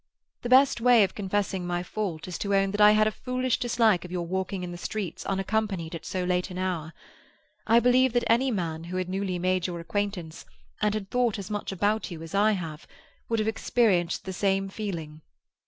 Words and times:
The 0.41 0.49
best 0.49 0.81
way 0.81 1.03
of 1.03 1.13
confessing 1.13 1.67
my 1.67 1.83
fault 1.83 2.27
is 2.27 2.39
to 2.39 2.55
own 2.55 2.71
that 2.71 2.81
I 2.81 2.93
had 2.93 3.05
a 3.05 3.11
foolish 3.11 3.59
dislike 3.59 4.03
of 4.03 4.11
your 4.11 4.25
walking 4.25 4.63
in 4.63 4.71
the 4.71 4.77
streets 4.79 5.27
unaccompanied 5.27 5.93
at 5.93 6.07
so 6.07 6.23
late 6.23 6.49
an 6.49 6.57
hour. 6.57 6.91
I 7.67 7.79
believe 7.79 8.13
that 8.13 8.23
any 8.25 8.49
man 8.49 8.85
who 8.85 8.97
had 8.97 9.07
newly 9.09 9.37
made 9.37 9.67
your 9.67 9.79
acquaintance, 9.79 10.43
and 10.81 10.95
had 10.95 11.11
thought 11.11 11.37
as 11.37 11.51
much 11.51 11.71
about 11.71 12.09
you 12.09 12.23
as 12.23 12.33
I 12.33 12.53
have, 12.53 12.87
would 13.29 13.37
have 13.37 13.47
experienced 13.47 14.25
the 14.25 14.33
same 14.33 14.69
feeling. 14.69 15.21